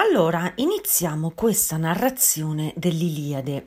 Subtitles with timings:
[0.00, 3.66] Allora, iniziamo questa narrazione dell'Iliade.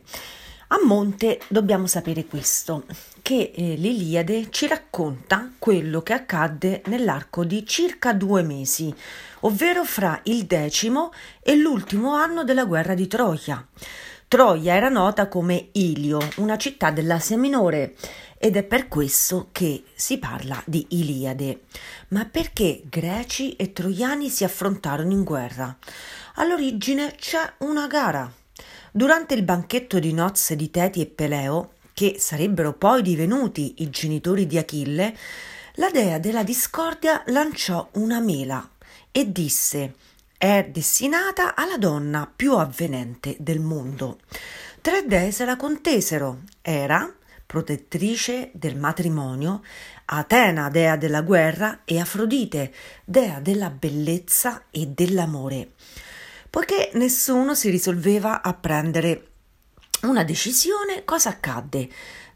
[0.67, 2.85] A monte dobbiamo sapere questo,
[3.22, 8.96] che eh, l'Iliade ci racconta quello che accadde nell'arco di circa due mesi,
[9.41, 13.68] ovvero fra il decimo e l'ultimo anno della guerra di Troia.
[14.32, 17.95] Troia era nota come Ilio, una città dell'Asia Minore,
[18.38, 21.63] ed è per questo che si parla di Iliade.
[22.11, 25.77] Ma perché greci e troiani si affrontarono in guerra?
[26.36, 28.31] All'origine c'è una gara.
[28.94, 34.48] Durante il banchetto di nozze di Teti e Peleo, che sarebbero poi divenuti i genitori
[34.48, 35.13] di Achille,
[35.73, 38.66] la dea della discordia lanciò una mela
[39.11, 39.95] e disse
[40.41, 44.18] è destinata alla donna più avvenente del mondo.
[44.81, 46.40] Tre dee se la contesero.
[46.64, 47.14] Era
[47.45, 49.62] protettrice del matrimonio,
[50.05, 52.73] Atena, dea della guerra, e Afrodite,
[53.05, 55.73] dea della bellezza e dell'amore
[56.50, 59.28] poiché nessuno si risolveva a prendere
[60.02, 61.88] una decisione, cosa accadde?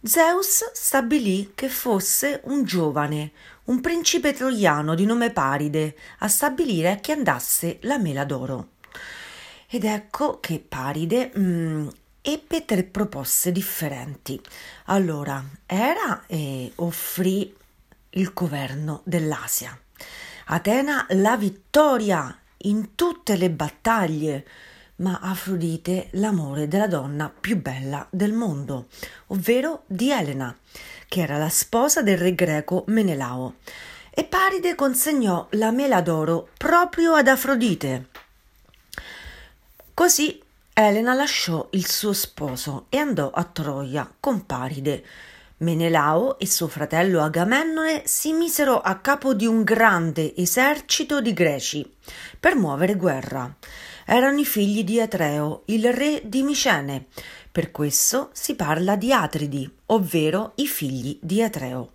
[0.08, 3.31] Zeus stabilì che fosse un giovane,
[3.66, 8.73] un principe troiano di nome Paride, a stabilire a chi andasse la mela d'oro.
[9.67, 11.88] Ed ecco che Paride mh, mm,
[12.22, 14.39] ebbe tre proposte differenti.
[14.86, 17.52] Allora, Era eh, offrì
[18.11, 19.76] il governo dell'Asia.
[20.45, 24.45] Atena la vittoria in tutte le battaglie,
[24.98, 28.88] ma Afrodite l'amore della donna più bella del mondo,
[29.28, 30.56] ovvero di Elena,
[31.08, 33.56] che era la sposa del re greco Menelao.
[34.10, 38.08] E Paride consegnò la mela d'oro proprio ad Afrodite.
[39.94, 40.42] Così
[40.73, 45.04] Elena lasciò il suo sposo e andò a Troia con Paride,
[45.58, 51.96] Menelao e suo fratello Agamennone si misero a capo di un grande esercito di greci
[52.38, 53.56] per muovere guerra.
[54.06, 57.08] Erano i figli di Atreo, il re di Micene.
[57.52, 61.95] Per questo si parla di Atridi, ovvero i figli di Atreo.